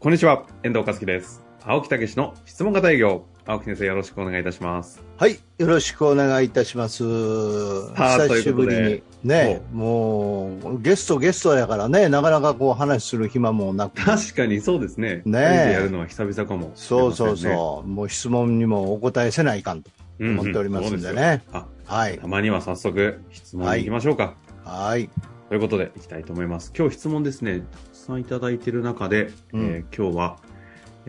[0.00, 1.44] こんにちは、遠藤和樹です。
[1.62, 3.26] 青木武の質問型営業。
[3.44, 5.02] 青木先生、よろしくお願いいたします。
[5.18, 7.04] はい、よろしくお願いいたします。
[7.96, 9.02] あ久しぶりに。
[9.22, 14.02] ね、もう、ゲストゲストやからね、なかなかこう話する暇もなく。
[14.02, 15.20] 確かにそうですね。
[15.26, 17.86] ねやるのは久々かもしれそうそうそう。
[17.86, 21.42] もう質問にもお答えせないかんとうんうん思っておりますんでそうね。
[21.50, 22.22] すよはいあ、。
[22.22, 24.32] たまには早速質問に行きましょうか。
[24.64, 25.10] はい。
[25.50, 26.72] ということで、行きたいと思います。
[26.78, 30.36] 今日質問ですね、たくさんいただいている中で、うんえー今日は、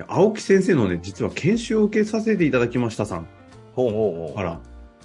[0.08, 3.28] 青木先生のね、実は研修を受けさせていただきましたさん
[3.76, 4.36] ほうほうほう。
[4.36, 4.60] から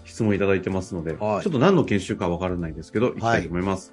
[0.04, 3.92] 質問いただいてますので、はいちょっと何の研修かわからないですけど、行きたいと思います。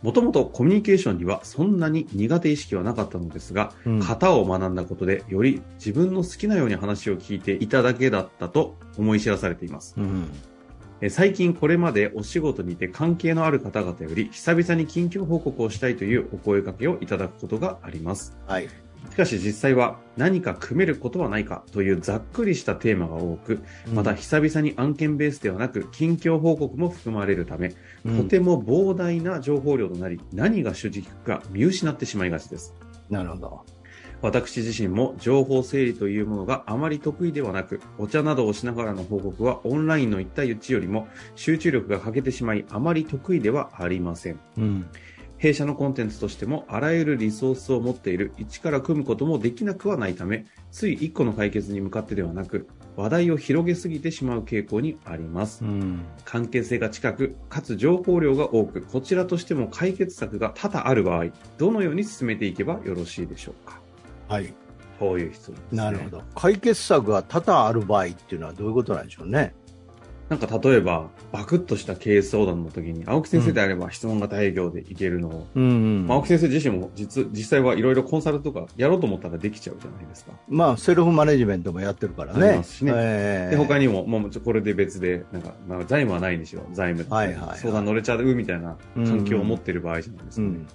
[0.00, 9.92] もともとコミュニケーションにはそんなに苦手意識はなかったのですが、うん型を学んだことでより自分の好きなように話を聞いていただけだったと思い知らされています。
[9.98, 10.30] うん。
[11.00, 18.36] え最近これまでお仕事にて関係のある方々より久々に近況報告をしたいというお声掛けをいただくことがあります。
[18.46, 18.68] はい。
[19.10, 23.60] しかし実際は何か組めることはないかというざっくりしたテーマが多く、
[23.92, 32.74] また久々に案件ベースではなく近況報告も含まれるため、うん、とても膨大な情報量となり何が主軸か見失ってしまいがちです。
[33.08, 33.77] なるほど。
[34.22, 44.40] 私自身も情報整理というものがあまり得意ではなく、お茶などをしながらの報告はオンラインの1対1よりも集中力が欠けてしまいあまり得意ではありません。
[44.56, 44.86] うん。
[45.38, 55.64] 弊社のコンテンツとしてもあらゆるリソースを持っている一から組むこともできなくはないため、つい1個の解決に向かってではなく、話題を広げすぎてしまう傾向にあります。
[55.64, 56.00] うん。
[56.24, 63.87] 関係性が近く、かつ情報量が多く、こちらとしても解決策が多々ある場合、どのように進めていけばよろしいでしょうか
[64.28, 64.52] はい。
[64.98, 65.62] こういう質問ね。
[65.72, 66.22] なるほど。
[66.34, 69.54] 解決策が多々ある場合っていうのはどういうことなんでしょうね？
[70.28, 75.66] なんか例えば、バクッとしたケース相談の時に、青木先生であれば質問型営業でいけるのを、うん、う
[76.02, 80.32] んまあ青木先生自身も実実際はいろいろコンサルとかやろうと思ったらできちゃうじゃないですか。
[80.46, 82.56] まあ、セルフマネジメントもやってるからね。
[82.56, 90.48] ますしねええで、他にも、もうちょこれで別で、なんか、まあ、財務はないにしろ、財務、はいはいはい相談乗れちゃうみたいな環境を持ってる場合じゃないですかね。
[90.48, 90.66] うん、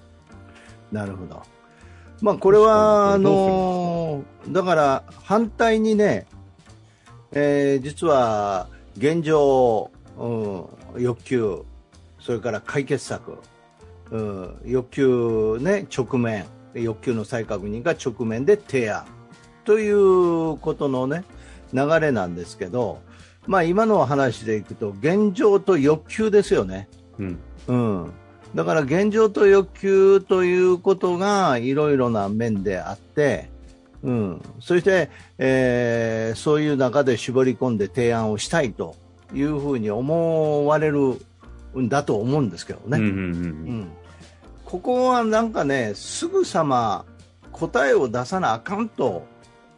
[0.91, 1.43] なるほど。
[2.23, 6.25] まあ、これは、あのだから、反対にね、
[7.33, 10.27] えー実は、現状、う
[10.97, 11.65] ん、欲求、
[12.21, 13.39] それから解決策、
[14.11, 19.03] うん、欲求ね、直面、欲求の再確認が直面で提案
[19.65, 21.25] ということのね、
[21.73, 23.01] 流れなんですけど、
[23.47, 26.87] まあ今の話でいくと、現状と欲求ですよね。
[27.19, 27.39] うん。
[27.67, 28.13] うん、
[28.55, 33.49] だから現状と欲求ということがいろいろな面であって、
[34.03, 38.95] うん、そして、えーそういう中で絞り込んで提案をしたいと
[39.33, 41.19] いうふうに思われる
[41.77, 43.91] んだと思うんですけどね、うん
[44.65, 47.05] ここはなんかねすぐさま
[47.51, 49.23] 答えを出さなあかんと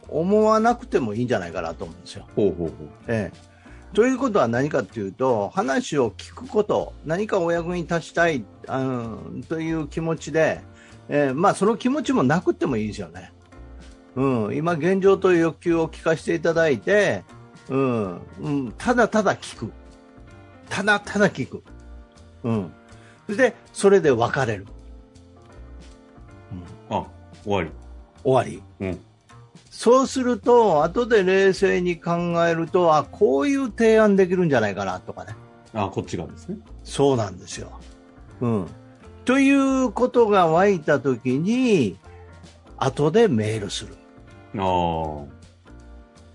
[0.08, 2.26] 思わなくてもいいんじゃないかなと思うんですよ。
[2.34, 2.70] ほうほうほう。
[3.08, 3.38] ええ、
[3.96, 10.60] ということは何かというと話を聞くこと何かお役に立ちたい、うん、という気持ちで、
[11.08, 13.32] ええまあ、その気持ちもなくてもいいですよね、
[14.14, 17.24] うん、今現状という欲求を聞かせていただいて、
[17.70, 19.72] うんうん、ただただ聞く。
[20.68, 21.62] ただただ聞く、
[22.42, 22.72] うん、
[23.28, 24.66] そしてそれで別れる、
[26.90, 27.06] うん、あ、
[27.44, 27.70] 終わり。
[28.22, 28.62] 終わり。
[28.80, 29.00] うん。
[29.76, 32.14] そうすると、後で冷静に考
[32.46, 35.36] えると、あ、こういう提案できるんじゃないかなとかね。
[35.74, 36.56] あ、こっち側ですね。
[36.82, 37.78] そうなんですよ。
[38.40, 38.66] うん。
[39.26, 41.98] ということが湧いたときに、
[42.78, 43.94] 後でメールする。
[44.56, 45.24] ああ。
[45.24, 45.28] う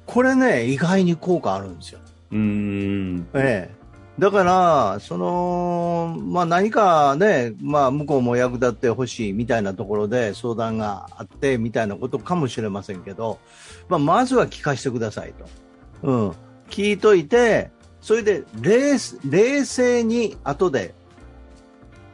[0.06, 2.00] これね、意外に効果あるんですよ。
[2.31, 3.28] ーん。
[3.34, 3.81] ええ。
[4.20, 13.40] だから、その、まあ何かね、まあ向こうも役立ってほしいみたいなところで相談があってみたいなことかもしれませんけど、
[13.88, 15.46] まあまずは聞かせてくださいと。
[16.04, 16.32] うん。
[16.70, 17.72] 聞いといて、
[18.02, 18.98] それで冷
[19.30, 20.94] 冷静に後で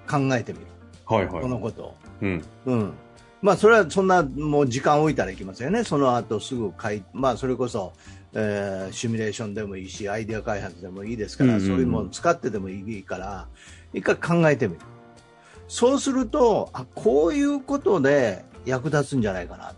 [0.10, 0.66] 考えてみる。
[1.06, 1.42] はいはい。
[1.42, 1.96] このことを。
[2.22, 2.44] うん。
[2.66, 2.94] うん。
[3.42, 5.84] まあそれはそんなもう時間を置いたらいきますよね。
[5.84, 7.94] その後すぐ書いまあそれこそ、
[8.40, 13.48] えーシミュレーションでもいいし、アイデア開発でもいいですから、うんうんうんそういうものを使ってでもいいから、
[13.94, 14.80] 一回考えてみる。
[15.68, 19.78] そうすると、あ、こういうことで役立つんじゃないかなって。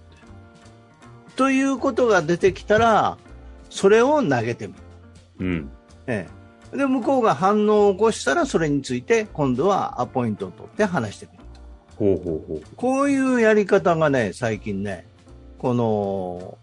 [1.36, 3.18] ということが出てきたら、
[3.70, 4.80] それを投げてみる。
[5.40, 5.72] うん。
[6.08, 6.28] え
[6.74, 11.44] え、で向こうが反応を起こしたらそれについて今度はアポイントを取って話してみる
[11.96, 12.62] ほうほうほう。
[12.76, 15.06] こういうやり方がね最近ね
[15.58, 16.58] この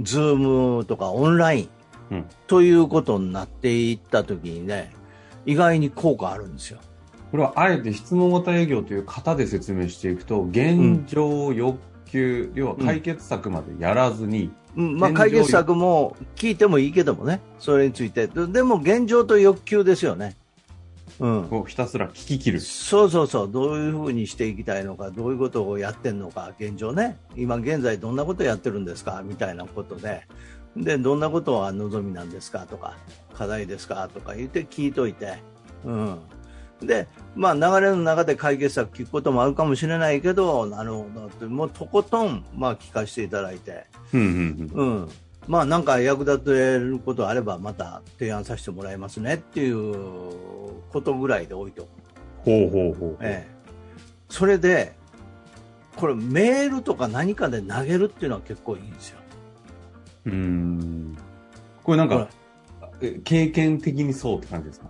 [0.00, 0.36] ズー
[0.78, 1.68] ムとかオンライン
[2.10, 4.92] うんということになっていった時にね
[5.46, 6.80] 意外に効果あるんですよ。
[7.30, 18.26] これはあえて質問型営業という型で説明していくと、現状、欲求、要は解決策までやらずに、うんまあ、解決策も聞いてもいいけどもね、それについて。
[18.26, 20.36] ででも現状と欲求ですよね。
[21.20, 21.44] うん。
[21.48, 22.60] こうひたすら聞き切る。
[22.60, 30.22] そうそうそう、どういうふうにしていきたいのか、どういうことをやってるのか、現状ね、今現在どんなことやってるんですかみたいなことで、
[30.76, 32.96] で、どんなことは望みなんですかとか、
[33.34, 35.38] 課題ですかとか言って聞いといて、
[35.84, 36.18] うん。
[36.80, 43.84] で、まあ流れの中で解決策聞くこともあるかもしれないけど、なるほどって、もうとことん、まあ聞かせていただいて、
[44.14, 44.98] うんうんうん。
[45.00, 45.08] うん。
[45.46, 50.59] まあなんか役立てることあればまた提案させてもらいますねっていう
[50.92, 51.88] ことぐらいで置いとく。
[52.44, 53.16] ほうほうほう。
[53.20, 53.50] ええ、
[54.28, 54.92] それで、
[55.96, 59.18] これメールとか何かで投げるっていうのは結構いいんですよ。
[60.26, 61.18] うーん。
[61.82, 62.28] これなんか、
[63.00, 64.86] え経験的にそうって感じですか？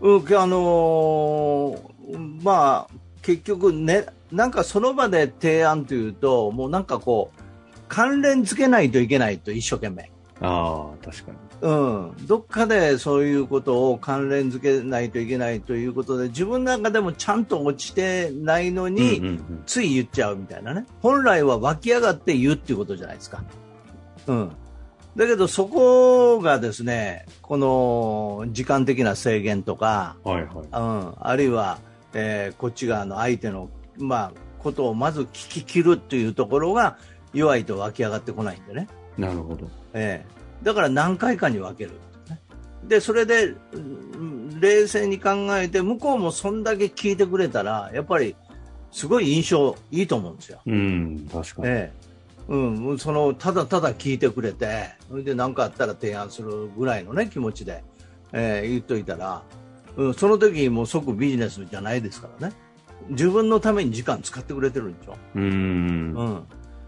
[0.00, 7.40] うん、あのーまあ、結局ね、なんかその場で提案というと、もうなんかこう、
[7.88, 10.10] 関連付けないといけないと一生懸命。
[10.40, 11.38] ああ、確かに。
[11.62, 19.62] うん、どっかでそういうことを関連付けないといけないということで自分の中でもちゃんと落ちてないのに、うんうんうん。
[19.66, 20.86] つい言っちゃうみたいなね。
[21.02, 23.44] 本来は湧き上がって言うっていうことじゃないですか、
[24.26, 24.52] うん、
[25.16, 30.46] だけどそこがですねこの時間的な制限とか、はいはい。
[30.46, 31.78] うん、あるいは、
[32.14, 36.96] えーこっち側の相手の、まあ、ことをまず聞き切るっていうところが
[37.34, 38.88] 弱いと湧き上がってこないんでね。
[39.18, 39.68] なるほど。
[39.94, 41.90] ええ、だから何回かに分ける、
[42.28, 42.40] ね、
[42.84, 48.36] でそれでうん冷静に考えて向こうもそんだけ聞いてくれたらやっぱり
[48.92, 51.68] すごい印象いいと思うんですよ、うん、確かに。
[51.68, 52.10] ええ
[52.48, 57.84] うん、そのただただ聞いてくれてそれで何かあったら提案するぐらいの、ね、気持ちで、
[58.32, 59.42] ええ言っといたら、
[59.96, 62.54] うん、その時もう即ビジネスじゃないですからね
[63.10, 65.16] 自分のために時間使ってくれてるんでしょ。
[65.36, 66.14] うーん。
[66.14, 66.42] うん、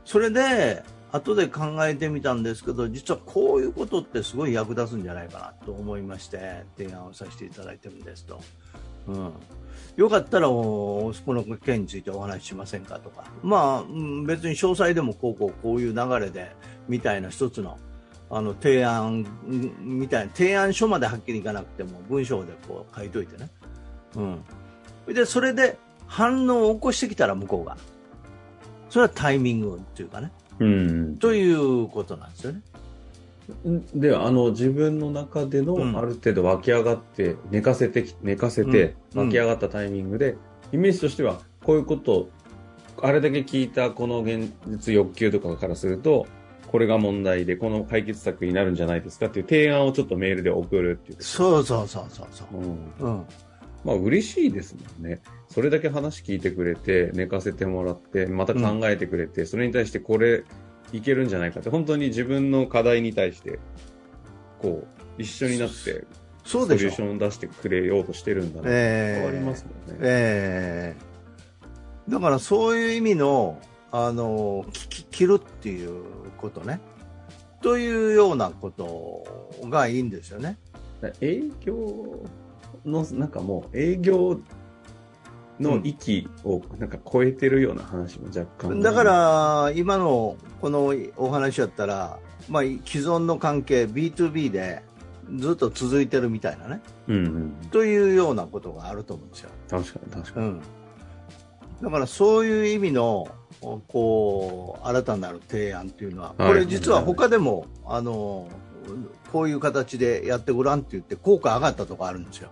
[0.04, 0.82] それで
[1.12, 8.40] 後で考えてみたんですけど実はこういうことってすごい役立つんじゃないかなと思いまして提案をさせていただいてるんですと、
[9.08, 9.32] うん、
[9.96, 13.92] よかったらおこの件についてお話ししませんかとか、まあ、
[14.26, 16.56] 別に詳細でもこうこうこういう流れで
[16.88, 17.78] みたいな一つの
[18.30, 19.26] あの提案
[19.78, 23.50] みたいな提案書まではっきりいかなくても文章でこう書いといてね、
[24.16, 25.76] うん、でそれで
[26.06, 27.76] 反応を起こしてきたら向こうが。
[28.92, 30.30] それはタイミングっていうかね。
[30.62, 31.16] うん。
[31.18, 32.62] ということなんですよね。
[33.94, 40.36] で、あの、自分の中での、うんある程度湧き上がって、寝かせてき、寝かせて、うん湧き上がったタイミングで、
[40.72, 42.28] イメージとしては、こういうこと、
[43.00, 46.26] あれだけ聞いたこの現実欲求とかからすると、
[46.68, 51.22] これが問題で、この解決策になるんじゃないですかっていう提案をちょっとメールで送るっていう。
[51.22, 52.56] そうそうそうそうそう。
[52.56, 53.16] うん。
[53.16, 53.26] うん。
[53.84, 55.20] まあ嬉しいですもんね。
[55.48, 60.44] それだけ話聞いてくれて、寝かせてもらって、また考えてくれて、それに対してこれ
[60.92, 63.58] いけるんじゃないかって、本当に自分の課題に対して、
[64.60, 64.86] こ
[65.18, 66.04] う、一緒になって、
[66.44, 68.68] そうでしょソリューションを出してくれようとしてるんだな。
[68.68, 70.00] ええ変わりますもんね。
[70.02, 71.12] ええ
[72.08, 76.02] だからそういう意味の、あの、聞き切るっていう
[76.38, 76.80] ことね。
[77.60, 79.24] というようなこと
[79.68, 80.58] がいいんですよね。
[81.20, 82.24] 営業
[82.84, 84.40] の、なんかもう、営業
[85.60, 88.80] の域をなんか超えてるような話も若干。
[88.80, 92.18] だか、ら、今のこのお話だったら、
[92.48, 94.82] まあ、既存の関係、B2B で
[95.36, 96.80] ずっと続いてるみたいなね。
[97.08, 97.52] うんうん。
[97.70, 99.50] というようなことがあると思うんですよ。
[99.68, 100.46] 確かに確かに。
[100.46, 100.62] うん、
[101.82, 103.28] だからそういう意味の
[103.88, 108.48] こう新たなる提案っていうのは、はいこれ実は他でもあの
[109.32, 112.50] こういう形でやってごらんって言って効果上がったとこあるんですよ。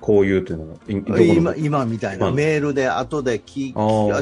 [0.00, 2.26] こういうというのは、今今みたいな。
[2.26, 3.72] まあメールで後で聞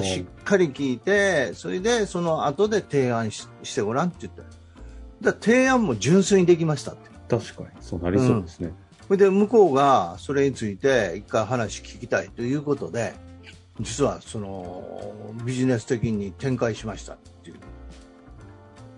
[0.03, 4.41] しっかり聞いてそれでその後で提案ししてごらんって言って
[5.21, 7.11] だから提案も純粋にできましたって。
[7.29, 8.73] 確かに、そうなりそうですね。
[9.07, 13.15] それで向こうがそれについて一回話聞きたいということで
[13.81, 17.57] 実はそのビジネス的に展開しましたっていう、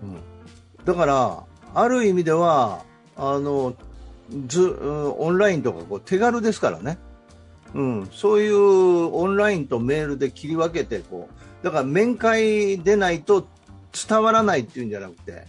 [0.03, 0.19] うん、
[0.83, 1.43] だから
[1.75, 2.83] ある意味では
[3.15, 3.75] あの
[4.47, 6.97] ずオンラインとかこう手軽ですからね、
[7.73, 13.47] うん、そういうオンラインとメールで切り分けてこうだから面会でないと
[14.07, 15.45] 伝わらないっていうんじゃなくて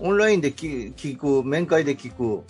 [0.00, 2.44] オンラインで聞く面会で聞く。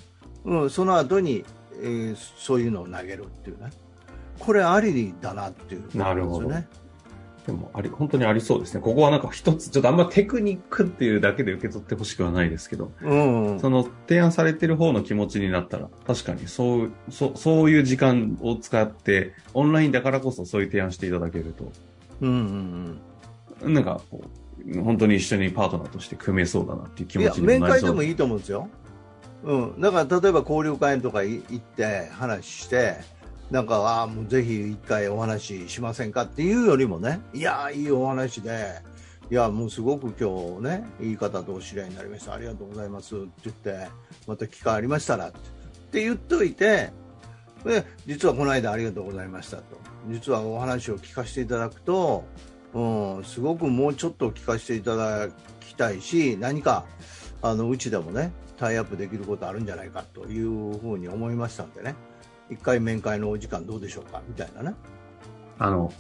[0.45, 1.45] うん、その後に、
[1.81, 3.71] えーそういうのを投げるっていうね、
[4.39, 6.51] これありだなっていうことなるほど。
[7.47, 8.81] でも、あり、本当にありそうですね。
[8.81, 13.15] ここはなんか一つ、ちょっとあんまテクニックっていうだけで受け取ってほしくはないですけど、う
[13.55, 21.73] ん、その提案されてる方の気持ちになったら、確かにそう、そう、そういう時間を使って、オンラインだからこそそういう提案していただけると、
[22.21, 23.01] うん、
[23.63, 24.23] うん、なんかこ
[24.65, 27.91] う、本当に一緒にパートナーとして組めそうだなっていう気持ちにも面会なりそう。
[27.91, 28.69] でもいいと思うんですよ、
[29.43, 32.99] うん、だから例えば交流会とかい行って話して
[33.53, 37.21] なんかああもうぜひ一回お話ししませんかっていうよりもね。
[37.35, 38.81] いやいいお話で。
[39.31, 42.33] いやもうすごく今日ねいい方とお知り合いになりました。
[42.33, 43.15] ありがとうございます。
[43.15, 43.89] って言って
[44.27, 45.41] また機会ありましたらってっ
[45.93, 46.93] て言っといて
[47.63, 49.63] で実はこの間ありがとうございましたと。
[50.09, 52.25] 実はお話を聞かせていただくと、
[52.73, 55.29] うん、すごくもうちょっと聞かせていただ
[55.61, 56.87] きたいし何か
[57.43, 61.95] あのうちでもねタイアップできることあるんじゃないかというふうに思いましたんでね。
[62.53, 64.23] 一回面会のお時間どうでしょうか？
[64.29, 64.75] みたいなね、
[65.59, 65.93] あの、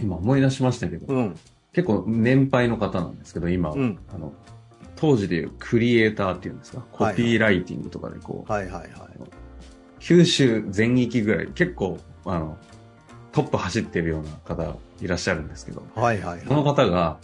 [0.00, 1.36] 今思い出しましたけど、うん。
[1.72, 4.32] 結構年配の方なんですけど、今、うん、あの、
[4.96, 7.16] 当時でいうクリエイターっていうんですか、コはい。
[7.16, 8.90] ピーライティングとかでこう、はいはいはい。
[10.00, 12.56] 九州全域ぐらい、結構、あの、
[13.32, 17.18] トップ走ってるような方いらっしゃるんですけど、はいはいそのはい方が、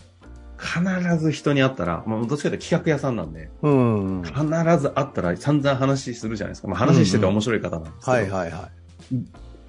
[0.62, 4.23] 必ず人に会ったら、まあ、どっちかというと企画屋さんなんで、うん。
[4.23, 4.35] 必
[4.78, 6.69] ず会ったら散々話するじゃないですか。
[6.69, 9.16] まあ、話してて面白い方なんですけど、はいはいはい。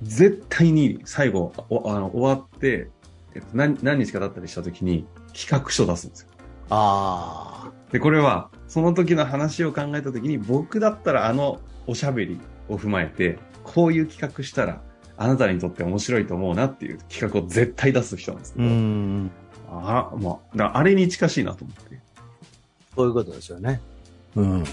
[0.03, 2.89] 絶対に最後、おあの終わって、
[3.33, 6.27] えっと、何何日か経ったりした時に企画書出すんですよ。
[6.69, 14.81] あで、これは、その時の話を考えた時に、僕だったらあのおしゃべりを踏まえて、こういう企画したら、
[15.17, 18.65] あなたにとって面白いと思うなっていう企画を絶対出す人なんですけど、
[19.73, 21.99] んあまあ、だあれに近しいなと思って。
[22.95, 23.81] そういうことですよね。
[24.35, 24.63] うん。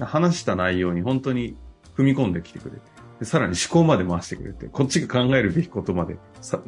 [0.00, 1.56] 話した内容に本当に
[1.96, 2.80] 踏み込んできてくれて、
[3.20, 6.60] でさらに思考まで回してくれて、こっちが考えるべきことまでさ、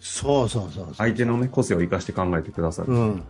[0.00, 0.94] そうそうそうそう。
[0.94, 2.92] 相手のね、個性を生かして考えてくださる。
[2.92, 3.22] うん、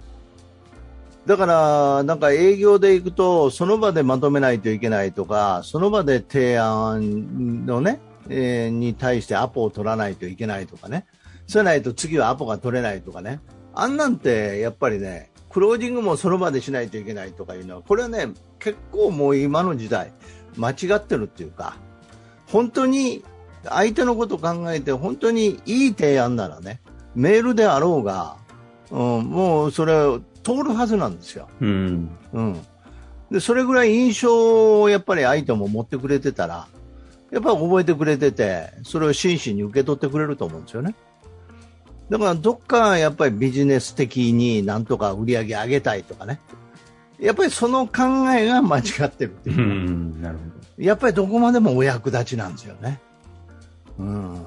[1.26, 11.06] だから、なんか営業で行くと、その場でまとめないといけないとか、その場で提案のね、えーに対してアポを取らないといけないとかね、
[11.46, 13.40] そうないと次はアポが取れないとかね、
[13.76, 18.28] あんなんてやっぱりね、クロージングもその場でしないといけないとかいうのは、これはね、
[18.58, 20.12] 結構もう今の時代、
[20.56, 21.76] 間違ってるっていうか、
[22.46, 23.22] 本当に
[23.64, 26.80] 相手のことを考えて、本当にいい提案ならね、
[27.14, 28.36] メールであろうが、
[28.90, 29.94] うん、もうそれ
[30.42, 31.48] 通るはずなんですよ。
[31.60, 32.10] うん。
[32.32, 32.66] うん。
[33.30, 36.68] で、それぐらい印象をやっぱり相手も持ってくれてたら、
[37.30, 40.94] やっぱり覚えてくれてて、それを真摯に受け取ってくれると思うんですよね。
[42.10, 46.40] だからどっかやっぱりビジネス的になんとか売り上げ上げたいとかね。
[47.18, 50.82] やっぱりその考えが間違ってるっていううかん、なるほど。
[50.82, 53.00] やっぱりどこまでもお役立ちなんですよね。
[53.98, 54.34] うん。
[54.34, 54.40] だ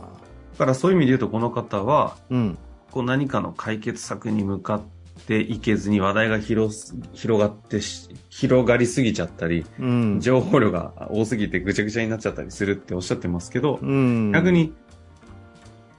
[0.57, 2.57] からそういう意味で言うと、この方は、うん。
[2.91, 4.81] こう何かの解決策に向かっ
[5.27, 10.19] ていけずに話題が広す広がってし、広がりすぎちゃったり、うん。
[10.19, 14.31] 情報量が多すぎてぐちゃぐちゃになっちゃったりするっておっしゃってますけど、うん。
[14.31, 14.73] 逆に、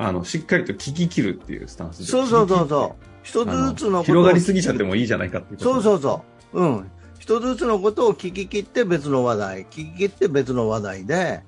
[0.02, 2.04] あの、しっかりと聞き切るっていうスタンスで。
[2.04, 2.68] そうそうそうう。
[2.68, 3.04] そう。
[3.22, 6.60] 一つずつのこ広がりすぎちゃってもいいじゃないかっていうことそうそうそう。
[6.62, 6.90] うん。
[7.18, 11.42] 一つずつのことを聞き切って別の話題、聞き切って別の話題で、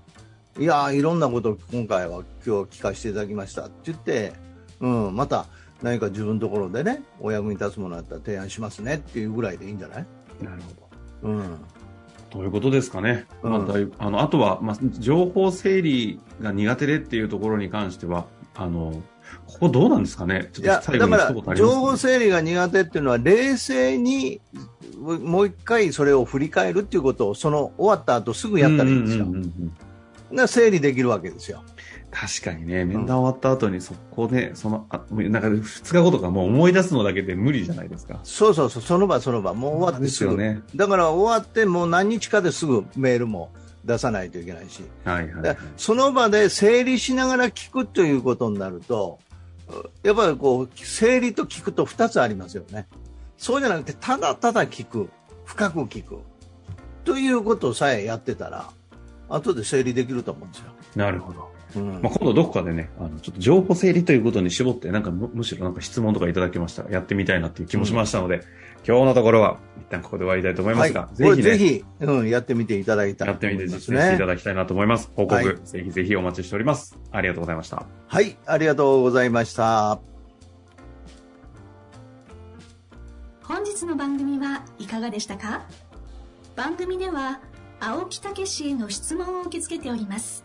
[0.58, 4.34] いやーいろんなことを今回は今日聞かせていただきましたって言って、
[4.80, 5.46] うん、また
[5.80, 10.06] 何か自分のところでね、お役に立つものあったら提案しますねっていうぐらいでいいんじゃない？
[10.42, 10.60] なる
[11.22, 11.32] ほど。
[11.32, 11.58] うん。
[12.28, 13.24] ということですかね。
[13.42, 19.02] うんまああの、あとは、まあ、情報整理が苦手でっていうところに関しては、あの、
[19.46, 20.50] ここどうなんですかね？
[20.52, 21.16] ちょっいや、だか
[21.46, 24.40] ら、情報整理が苦手っていうのは、冷静に
[24.98, 29.24] もう一回それを振り返るっていうことを、その終わった後すぐやったらいいんですよ。
[29.24, 29.76] うううんうん
[30.32, 31.62] だから整理できるわけですよ。
[32.10, 38.20] 確かにね、面談終わった後にそこで、その、あなんか2日後とかもう思い出すのだけで無理じゃないですか。
[38.22, 40.36] そうそうそう、その場その場、もう終わってすぐ。
[40.36, 40.62] ですよね。
[40.74, 43.50] だから終わってもう何日かですぐメールも
[43.84, 45.56] 出さないといけないし、はいはい、はい。
[45.76, 49.18] その場で整理しながら聞くということになると、
[50.02, 52.86] やっぱりこう、整理と聞くと2つありますよね。
[53.36, 55.08] そうじゃなくて、ただただ聞く、
[55.44, 56.18] 深く聞く、
[57.04, 58.70] ということさえやってたら、
[59.28, 60.72] 後で整理できると思うんですよ。
[60.94, 61.51] なるほど。
[61.74, 68.42] うんまあ、今度どこかでね、あの、ちょっと情報整理ということに絞って、なんかむむしろなんか質問とかいただけましたらやってみたいなっていう気もしましたので、
[68.86, 75.10] 今日のところは一旦ここで終わりたいと思いますが、はい、ぜひね、ぜひ、うん、やってみていただいたらやってみて実践していただきたいなと思います。
[75.14, 76.98] 報告、はいぜひぜひお待ちしております。
[77.10, 77.86] ありがとうございました。
[78.06, 80.00] はい、ありがとうございました。
[83.42, 85.66] 本日の番組はいかがでしたか？
[86.54, 87.40] 番組では
[87.80, 90.44] 青木武氏への質問を受け付けております